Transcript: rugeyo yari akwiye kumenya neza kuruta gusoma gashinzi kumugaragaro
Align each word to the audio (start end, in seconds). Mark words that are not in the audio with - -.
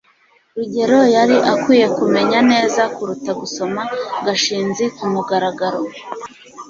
rugeyo 0.55 0.99
yari 1.15 1.37
akwiye 1.53 1.87
kumenya 1.97 2.39
neza 2.51 2.81
kuruta 2.95 3.31
gusoma 3.41 3.81
gashinzi 4.25 4.83
kumugaragaro 4.97 5.81